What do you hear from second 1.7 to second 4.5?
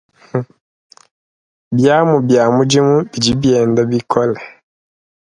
Biamu bia mudimu bidi bienda bikola.